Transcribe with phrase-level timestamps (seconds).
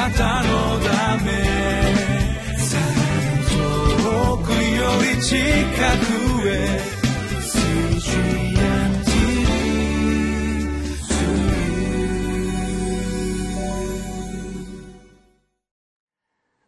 [0.00, 1.30] なたのため
[3.50, 6.80] 遠くより近くへ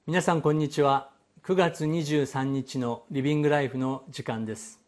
[0.04, 1.10] 皆さんこんにちは。
[1.42, 4.78] 9月23日のリビングライフの時間です。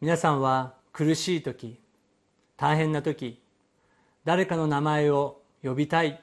[0.00, 1.80] 皆さんは苦しい時
[2.56, 3.42] 大変な時
[4.24, 6.20] 誰かの名前を呼びたい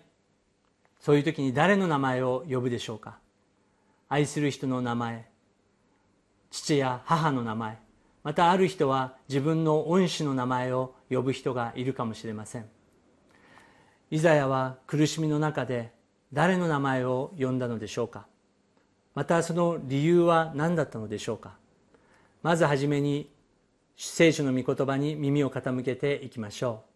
[1.08, 3.18] そういう時に誰の名前を呼ぶでしょうか？
[4.10, 5.26] 愛する人の名前
[6.52, 7.80] 父や母の名前
[8.24, 12.66] またある人は自分の恩師の名前を呼ぶ人がいるかもしれません。
[14.12, 15.94] イザヤは苦しみの中で
[16.34, 18.28] 誰の名前を呼んだのでしょうか？
[19.16, 21.56] またその理由は何だったのでしょうか？
[22.44, 23.30] まずはじめに
[23.96, 26.87] 聖書の御言葉に耳を傾けていきましょう。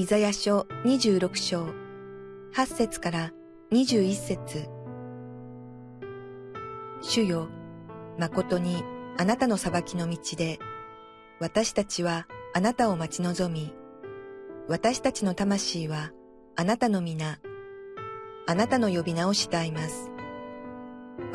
[0.00, 1.66] イザヤ書26章
[2.54, 3.32] 8節から
[3.70, 4.66] 21節
[7.02, 7.48] 主よ、
[8.18, 8.82] 誠に
[9.18, 10.58] あなたの裁きの道で
[11.38, 13.74] 私たちはあなたを待ち望み、
[14.68, 16.12] 私たちの魂は
[16.56, 17.38] あなたの皆、
[18.46, 20.10] あなたの呼び名を慕います。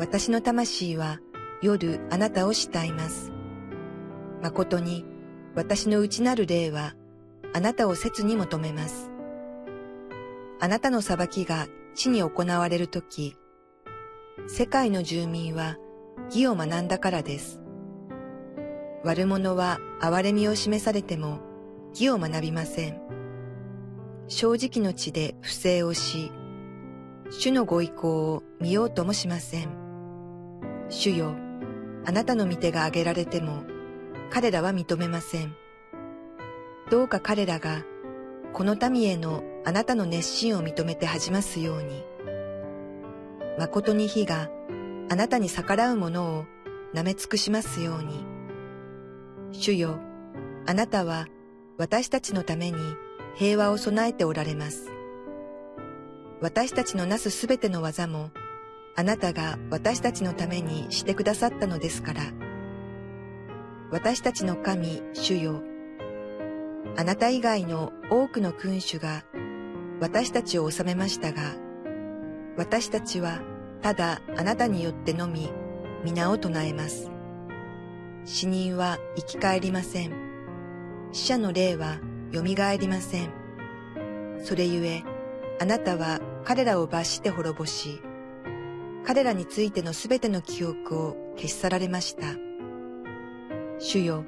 [0.00, 1.20] 私の魂は
[1.62, 3.30] 夜あなたを慕います。
[4.42, 5.04] 誠に
[5.54, 6.96] 私の内なる霊は
[7.56, 9.10] あなたを切に求めます。
[10.60, 13.34] あなたの裁きが地に行われるとき、
[14.46, 15.78] 世界の住民は
[16.26, 17.62] 義を学んだからです。
[19.04, 21.38] 悪者は憐れみを示されても
[21.94, 23.00] 義を学びません。
[24.28, 26.30] 正直の地で不正をし、
[27.30, 29.70] 主のご意向を見ようともしません。
[30.90, 31.34] 主よ、
[32.04, 33.62] あなたの御手が挙げられても、
[34.28, 35.56] 彼らは認めません。
[36.88, 37.84] どうか彼らが、
[38.52, 42.04] この民へのあなたの熱心を認めて恥じますように。
[43.58, 44.50] 誠に火が
[45.10, 46.44] あなたに逆らう者を
[46.94, 48.24] 舐め尽くしますように。
[49.50, 49.98] 主よ、
[50.64, 51.26] あなたは
[51.76, 52.78] 私たちのために
[53.34, 54.90] 平和を備えておられます。
[56.40, 58.30] 私たちのなすすべての技も、
[58.94, 62.22] あなたが私たちのためにしてくださったのですから。
[63.90, 65.62] 私たちの神、主よ、
[66.98, 69.24] あなた以外の多くの君主が
[70.00, 71.54] 私たちを治めましたが、
[72.56, 73.40] 私たちは
[73.82, 75.50] ただあなたによってのみ
[76.04, 77.10] 皆を唱えます。
[78.24, 80.12] 死人は生き返りません。
[81.12, 82.00] 死者の霊は
[82.32, 83.30] 蘇りません。
[84.42, 85.02] それゆえ、
[85.60, 88.00] あなたは彼らを罰して滅ぼし、
[89.04, 92.26] 彼らについてのすべての記憶を消し去られました。
[93.78, 94.24] 主よ、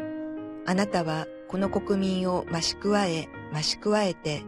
[0.67, 4.45] あなたはこの国民を増し加え、増し加えて、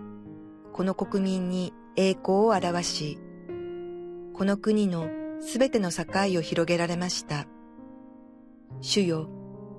[0.74, 3.18] この国民に栄光を表し、
[4.34, 5.08] この国の
[5.40, 6.04] すべての境
[6.38, 7.46] を広げられました。
[8.82, 9.30] 主よ、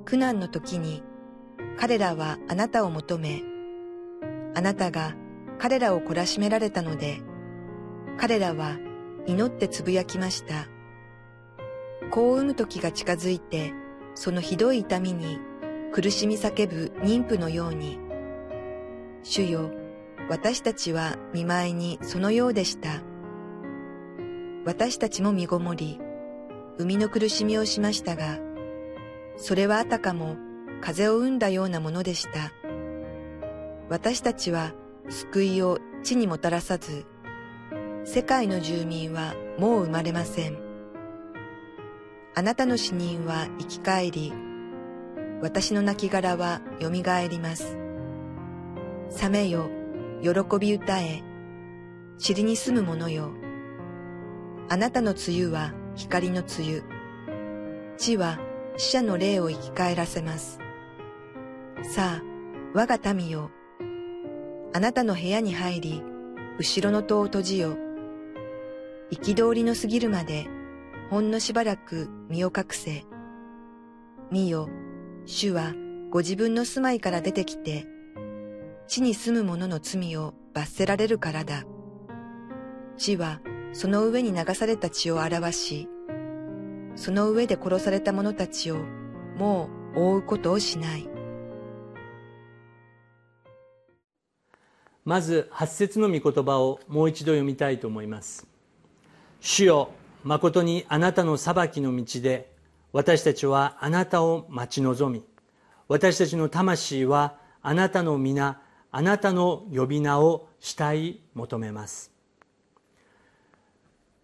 [0.03, 1.03] 苦難の時に
[1.77, 3.43] 彼らはあなたを求め、
[4.55, 5.13] あなたが
[5.59, 7.21] 彼らを懲らしめられたので、
[8.17, 8.79] 彼らは
[9.27, 10.67] 祈ってつぶやきました。
[12.09, 13.73] 子を産む時が近づいて、
[14.15, 15.39] そのひどい痛みに
[15.93, 17.99] 苦しみ叫ぶ妊婦のように、
[19.23, 19.71] 主よ、
[20.29, 23.01] 私たちは見舞いにそのようでした。
[24.65, 25.99] 私たちも身ごもり、
[26.77, 28.39] 生みの苦しみをしましたが、
[29.35, 30.37] それはあたかも
[30.79, 32.53] 風を生んだようなものでした。
[33.89, 34.71] 私たちは
[35.09, 37.05] 救いを地にもたらさず、
[38.05, 40.57] 世界の住民はもう生まれません。
[42.33, 44.31] あなたの死人は生き返り、
[45.41, 46.89] 私の亡骸は蘇
[47.27, 47.75] ります。
[49.09, 49.69] 覚めよ、
[50.21, 50.29] 喜
[50.59, 51.23] び歌え、
[52.19, 53.31] 塵に住む者よ。
[54.69, 56.83] あなたの梅雨は光の梅雨。
[57.97, 58.39] 地は
[58.77, 60.59] 死者の霊を生き返らせます。
[61.81, 62.23] さあ、
[62.75, 63.49] 我が民よ。
[64.73, 66.03] あなたの部屋に入り、
[66.59, 67.75] 後ろの戸を閉じよ。
[69.11, 70.47] 憤りの過ぎるまで、
[71.09, 73.05] ほんのしばらく身を隠せ。
[74.29, 74.69] 見よ、
[75.25, 75.73] 主は
[76.09, 77.87] ご自分の住まいから出てきて、
[78.87, 81.63] 地に住む者の罪を罰せられるからだ。
[82.97, 83.39] 地は
[83.73, 85.89] その上に流された血を表し、
[86.95, 88.77] その上で殺された者たちを
[89.37, 91.07] もう覆うことをしない。
[95.05, 98.47] まず8節の御言葉をもう一度読みたいと思います。
[99.39, 99.89] 主よ、
[100.23, 102.50] 誠にあなたの裁きの道で
[102.93, 105.23] 私たちはあなたを待ち望み、
[105.87, 108.61] 私たちの魂はあなたの皆
[108.91, 112.11] あなたの呼び名を慕い求めます。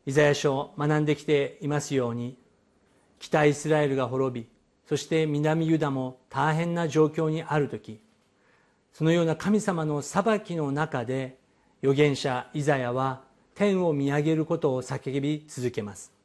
[0.06, 2.38] イザヤ書を学んできていますように
[3.20, 4.48] 北イスラエルが滅び
[4.88, 8.00] そして南ユダも大変な状況にある時
[8.94, 11.38] そのような神様の裁きの中で
[11.84, 13.22] 預言者イザヤは
[13.54, 16.17] 天を見上げることを叫び続けます。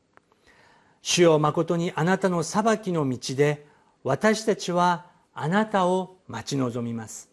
[1.02, 3.66] 主よ誠にあなたの裁きの道で
[4.04, 7.28] 私たちはあなたを待ち望みます。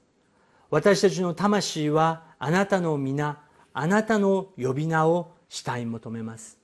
[0.71, 3.39] 私たちの魂はあなたの皆
[3.73, 6.57] あなたの呼び名を慕い求めます。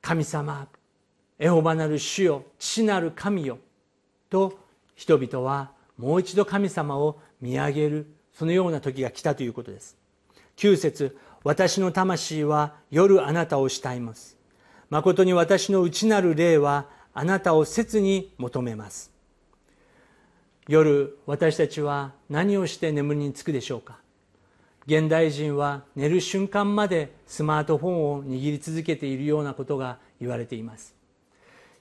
[0.00, 0.66] 神様
[1.38, 3.58] エホバなる主よ父なる神よ
[4.30, 4.58] と
[4.94, 9.96] 人々はもう一度神様を見上げるそのような時が来たということです。
[10.56, 14.35] 9節私の魂は夜あなたを慕います。
[14.88, 19.10] 誠に私の内なる霊はあなたを切に求めます。
[20.68, 23.98] 夜私たちは何をして眠りにつくでしょうか。
[24.86, 30.94] 現代人は寝る瞬間までスマートフォンを握り続けているようなことが言われています。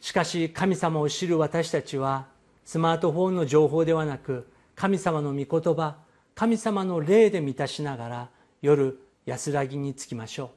[0.01, 2.27] しかし神様を知る私たちは
[2.63, 5.97] スマートフォンの情報ではなく神様の御言葉
[6.33, 8.29] 神様の霊で満たしながら
[8.61, 10.49] 夜安らぎにつきましょう。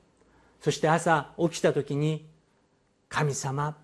[0.61, 2.27] そして朝起きた時に
[3.09, 3.77] 神様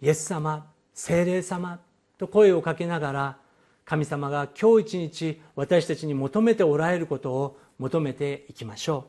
[0.00, 1.80] イエス様精霊様
[2.18, 3.38] と声をかけながら
[3.84, 9.06] 神様が今日一日私たちに求めておられることを求めていきましょ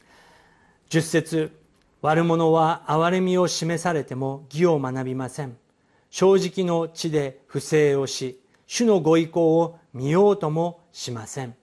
[0.00, 0.02] う。
[0.88, 1.52] 十節
[2.00, 5.56] 悪者は憐れみを示されても義を学びません。
[6.10, 11.54] 正直の地で不正をし主のご意向を見ようともしません。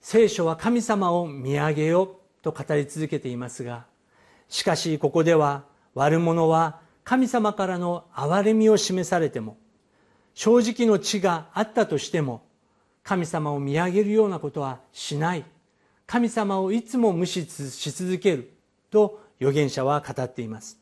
[0.00, 3.86] 聖書は神様を見上げよと語り続けていますが
[4.48, 5.64] しかしここでは
[5.94, 9.56] 悪者は神様からの憐れみを示されても
[10.34, 12.42] 正直の地があったとしても
[13.02, 15.44] 神様を見上げるようなことはしない。
[16.06, 18.52] 神様をいつも無視し続ける。
[18.90, 20.78] と預言者は語っています。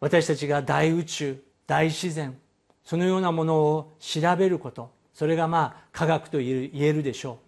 [0.00, 2.38] 私たちが大宇宙大自然
[2.84, 7.38] そのようなものを調べることそれがまあ科学と言えるでしょ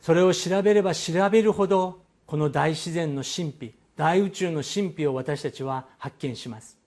[0.00, 0.04] う。
[0.04, 6.78] それを調べれば調べるほどこの大自然の神秘大宇宙の神秘を私たちは発見します。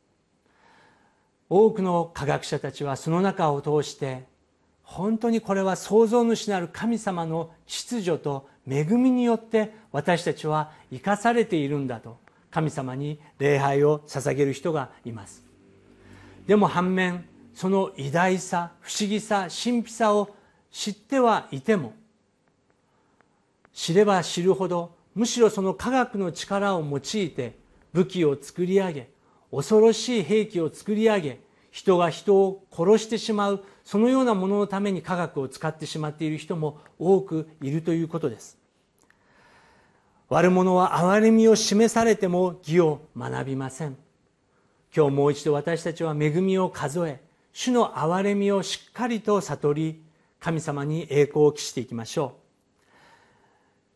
[1.50, 4.24] 多くの科学者たちはその中を通して
[4.84, 12.20] 本当にこれは創造主なる神様の秩序と恵みによって私たちは生かされているんだと
[12.52, 15.44] 神様に礼拝を捧げる人がいます。
[16.46, 20.36] でも反面その偉大さ不思議さ神秘さを
[20.70, 21.94] 知ってはいても
[23.74, 27.58] 知れば知るほどむしろその科学の力を用いて
[27.94, 29.10] 武器を作り上げ
[29.52, 31.40] 恐ろしい兵器を作り上げ
[31.72, 38.58] 人が人を殺してしまうそのようなもののために科学を使ってしまっている人も多くいるということです。
[40.30, 43.98] 悪者は憐れみを示されても義を学びません。
[44.96, 47.22] 今日もう一度私たちは恵みを数え
[47.54, 50.04] 主の憐れみをしっかりと悟り
[50.40, 52.38] 神様に栄光を期していきましょ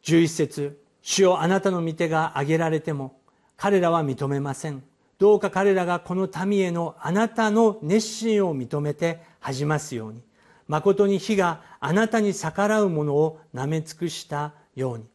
[0.04, 0.06] う。
[0.08, 3.20] 11節主よあなたの御手が挙げられても
[3.58, 4.84] 彼らは認めません。
[5.20, 10.24] どうか彼らがこの民へのあなたの熱心を認めて恥じますように。
[10.68, 15.06] 誠に火があなたに逆らう者をなめ尽くしたように。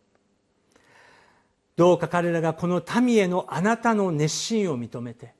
[1.75, 5.35] どうか彼らがこの民へのあなたの熱心を認めて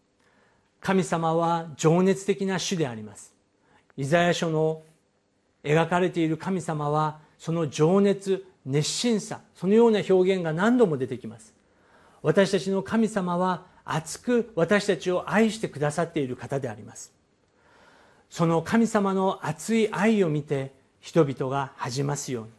[0.81, 3.33] 神様は情熱的な主であります。
[3.97, 4.83] イザヤ書の
[5.63, 11.55] 描かれている神様はその情熱熱心さそのような表現が何度も出てきます。
[12.23, 17.13] 私たちの神様は熱く私たちを愛してくださっている方であります。
[18.29, 22.51] その神様の熱い愛を見て人々が恥じますように。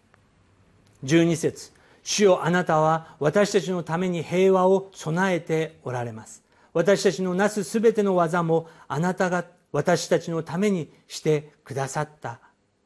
[1.09, 1.71] 12節
[2.03, 6.43] 主よあなたは私たちのために平和を備えておられます。
[6.73, 12.39] 私たちのなすすべての技もあなたが私たちのためにしてくださった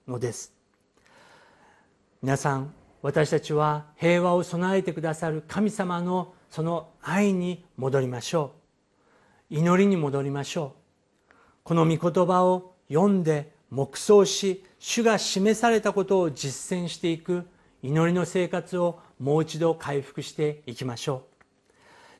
[0.07, 0.53] のです。
[2.21, 2.73] 皆さん
[3.05, 8.53] 私たちは平和を備えてくださる神様のその愛に戻りましょ
[9.51, 9.57] う。
[9.57, 10.73] 祈りに戻りましょ
[11.29, 11.33] う。
[11.63, 17.45] この御言葉を読んで黙想し主が示されたことを実践していく
[17.83, 21.27] 祈りの生活をもう一度回復していきましょ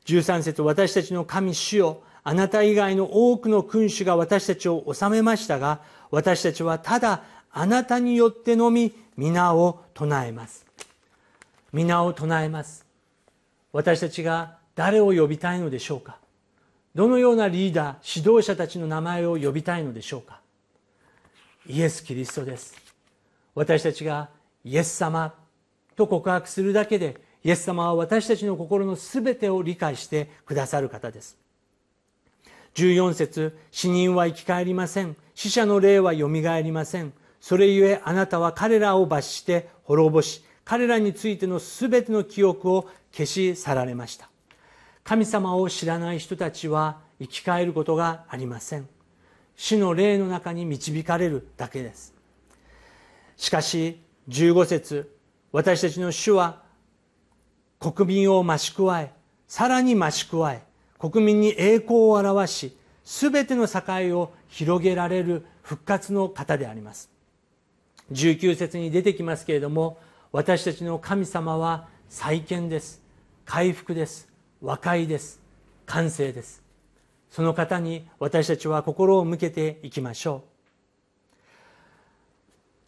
[0.04, 0.08] う。
[0.08, 5.80] 13節私たちの神主よあなた以外の多くの君主が私たちを治めましたが
[6.12, 10.65] 私たちはただあなたによってのみ皆を唱えます。
[11.72, 12.86] 皆を唱えます。
[13.72, 16.18] 私たちが誰を呼びたいのでしょうか？
[16.94, 20.40] どのようなリーダー指導者たちの名前を呼びたいのでしょうか？
[21.66, 22.74] イエス・キリストです。
[23.54, 24.28] 私たちが
[24.64, 25.34] イエス様
[25.96, 31.36] と告白するだけでイエス様は私たちの心のすべてを理解してくださる方です。
[32.74, 35.16] 14節死人は生き返りません。
[35.34, 37.12] 死者の霊はよみがえりません。
[37.40, 44.28] それゆえあなたは彼らを罰して滅ぼし彼らについてのすべての記憶を消し去られました。
[45.04, 48.88] 神様を知らない人たちは生き返ることがありません。
[49.54, 52.12] 死の霊の中に導かれるだけです。
[53.36, 55.16] しかし15節
[55.52, 56.62] 私たちの主は
[57.78, 59.12] 国民を増し加え
[59.46, 60.62] さらに増し加え
[60.98, 63.82] 国民に栄光を表し全ての境
[64.18, 67.08] を広げられる復活の方であります。
[68.10, 69.98] 19節に出てきますけれども
[70.36, 73.02] 私たちの神様は再建です。
[73.46, 74.28] 回復です。
[74.60, 75.40] 和解です。
[75.86, 76.62] 完成です。
[77.30, 80.44] その方に私たちは心を向けていきましょ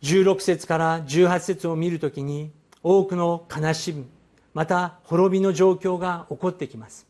[0.03, 0.05] う。
[0.05, 2.53] 16節から18節を見るときに
[2.83, 4.05] 多くの悲しみ
[4.53, 7.07] また滅びの状況が起こってきます。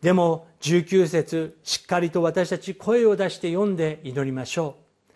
[0.00, 4.78] でも19節しっかりと私たち声を出して読んで祈りましょ
[5.10, 5.12] う。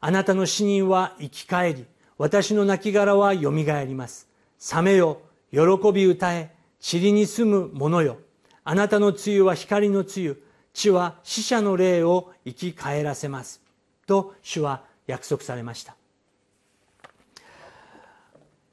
[0.00, 1.86] あなたの死人は生き返り
[2.18, 4.28] 私の亡骸はよみがえります。
[4.58, 5.20] 覚めよ。
[5.52, 5.60] 喜
[5.92, 6.52] び歌え。
[6.92, 8.18] 塵に住む者よ。
[8.64, 10.36] あなたの梅雨は光の梅雨。
[10.74, 13.62] 地は死者の霊を生き返らせます。
[14.06, 15.96] と主は約束されました。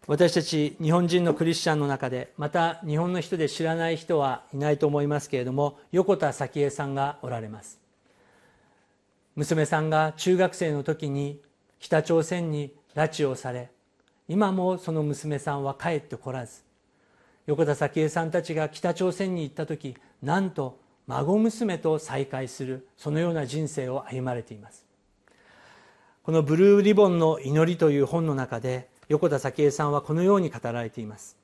[0.08, 7.80] 私たち日本人のクリスチャンの中でまた日本の人で知らない人はいないと思いますけれども横田早紀江さんがおられます。
[9.36, 11.42] 娘さんが中学生の時に
[11.80, 13.70] 北朝鮮に拉致をされ
[14.28, 16.64] 今もその娘さんは帰ってこらず
[17.46, 24.84] 横田早紀江さんたちが北朝鮮に行った時なんと孫娘と再会するそのような人生を歩まれています。
[26.24, 31.38] この「ブルーリボンの祈り」という本の中で横田早紀江さんはこのように語られています。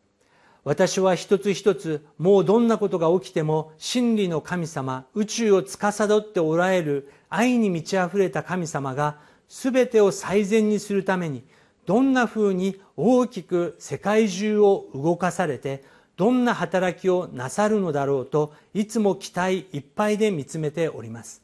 [0.63, 9.19] 私は一つ一つもうどんなことが起きても真理の神様宇宙を司っておられる愛に満ち溢れた神様が
[9.51, 11.43] 全てを最善にするために
[11.85, 15.83] どんなふうに大きく世界中を動かされて
[16.15, 21.41] どんな働きをなさるのだろうといつも期待いっぱいで見つめております。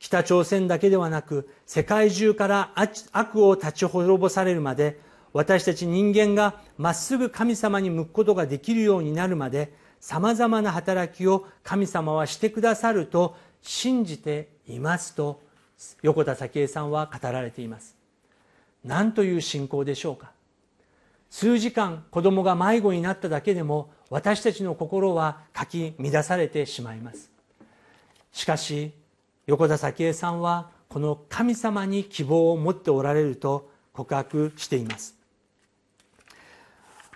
[0.00, 2.72] 北朝鮮だけではなく世界中から
[3.12, 4.98] 悪を立ち滅ぼされるまで
[5.32, 15.40] 私たち人間がまっすぐ神様に向くことができるようになるまでさまざまな働きを神様はしてくださると信じていますと
[16.02, 17.96] 横田早紀江さんは語られています。
[18.84, 20.30] 何という信仰でしょうか？
[21.28, 27.30] 数時間子供が迷子になっただけでも私たちの心はかき乱されてしまいます。
[28.32, 28.92] しかし
[29.46, 35.16] 横田早紀江さんはこの神様に希望を持っておられると告白しています。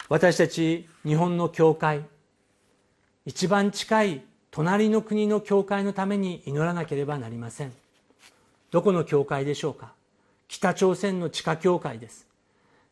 [0.08, 2.02] 私たち日本の教会
[3.24, 7.72] 一番近い隣の国の教会のために祈らなければなりません。
[8.70, 9.92] どこの教会でしょうか？
[10.48, 12.26] 北朝鮮の地下教会です。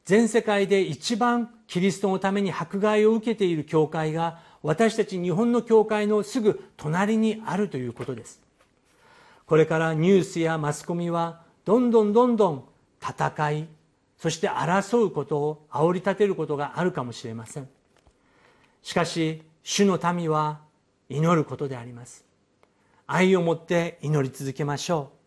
[0.05, 8.41] 全世界で一番キリストのために迫害を受けている教会が私たち日本の教会のすぐ隣にあるということです。
[9.47, 12.65] これからニュースやマスコミはどんどんどんどん
[13.03, 13.69] 戦い
[14.19, 17.69] そして争うことを煽り立てることがあるかもしれません。
[18.83, 20.61] しかし主の民は
[21.09, 22.25] 祈ることであります。
[23.07, 25.18] 愛を持って祈り続けましょう。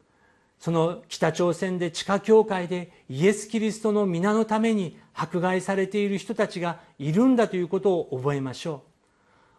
[0.62, 8.92] その北朝鮮で地下教会でイエス・キリストの皆のために迫害されている人たちがいるんだということを覚えましょう。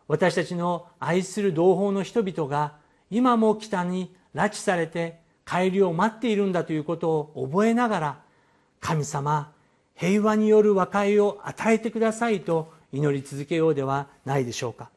[0.07, 2.75] 私たちの愛する同胞の人々が
[3.11, 8.19] 今も北に拉致されて帰りを待っているんだということを覚えながら
[8.81, 9.51] 神様
[9.97, 14.89] 平和による和解を与えてくださいと祈り続けようではないでしょうか。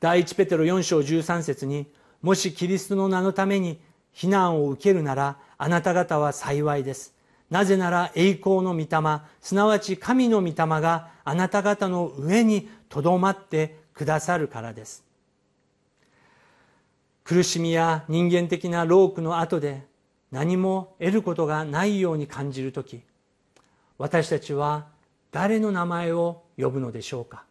[0.00, 1.86] 第一ペテロ4章13節に
[2.22, 3.78] もしキリストの名のために
[4.14, 7.12] 非難を受けるならあなた方は幸いです。
[7.50, 8.88] なぜなら栄光の御霊
[9.42, 15.04] すなわち神の御霊があなた方の上にとどまってくださるからです。
[17.22, 19.82] 苦しみや人間的な労苦の後で
[20.30, 23.02] 何も得ることがないように感じる時
[23.98, 24.86] 私たちは
[25.30, 27.44] 誰の名前を呼ぶのでしょうか？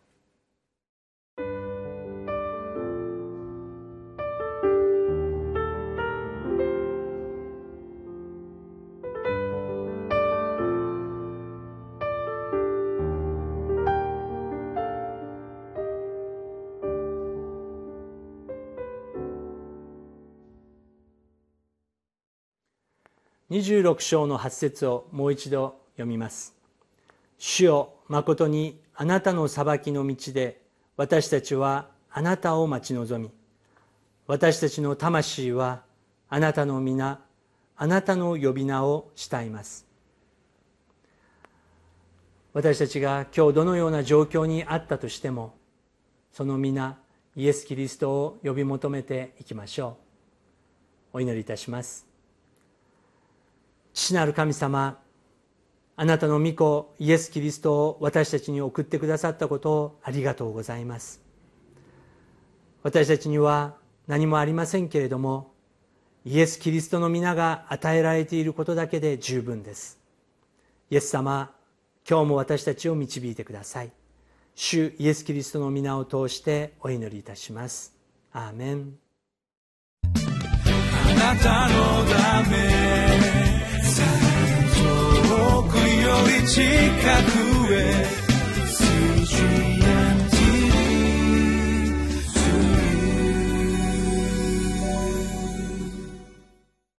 [23.53, 26.55] 26章の8節をもう一度読みます。
[27.37, 30.63] 主よ誠にあなたの裁きの道で
[30.97, 33.29] 私たちはあなたを待ち望み。
[34.25, 35.83] 私たちの魂は
[36.29, 37.19] あなたの皆
[37.75, 39.85] あなたの呼び名を慕います。
[42.53, 45.53] 私たちが今日どのような状況にあったとしても
[46.31, 46.97] その皆
[47.35, 49.97] イエス・キリストを呼び求めていきましょ
[51.13, 51.17] う。
[51.17, 52.12] お祈りいたします。
[53.93, 54.99] 父なる神様
[55.95, 61.21] あなたの御子イエス・キリストを私たちに送ってくださったことをありがとうございます。
[62.81, 63.75] 私たちには
[64.07, 65.53] 何もありませんけれども
[66.25, 69.99] イエス・キリストの皆が与えられていることだけで十分です。
[70.89, 71.51] イエス様
[72.09, 73.91] 今日も私たちを導いてください。
[74.55, 77.93] 主イエス・キリストの皆を通してお祈りいたします。
[78.31, 78.97] アーメン。
[80.03, 81.73] あなたの
[82.43, 83.12] ため。
[86.27, 88.13] り近くへ。